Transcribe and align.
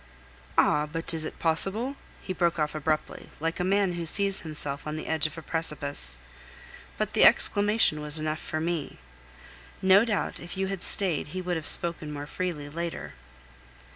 "Ah! 0.57 0.87
but 0.91 1.13
is 1.13 1.25
it 1.25 1.37
possible?..." 1.37 1.95
He 2.23 2.33
broke 2.33 2.57
off 2.57 2.73
abruptly, 2.73 3.29
like 3.39 3.59
a 3.59 3.63
man 3.63 3.93
who 3.93 4.07
sees 4.07 4.41
himself 4.41 4.87
on 4.87 4.95
the 4.95 5.05
edge 5.05 5.27
of 5.27 5.37
a 5.37 5.43
precipice. 5.43 6.17
But 6.97 7.13
the 7.13 7.23
exclamation 7.23 8.01
was 8.01 8.17
enough 8.17 8.39
for 8.39 8.59
me. 8.59 8.97
No 9.79 10.03
doubt, 10.03 10.39
if 10.39 10.57
you 10.57 10.65
had 10.65 10.81
stayed, 10.81 11.29
he 11.37 11.41
would 11.43 11.55
have 11.55 11.67
spoken 11.67 12.11
more 12.11 12.25
freely 12.25 12.67
later. 12.67 13.13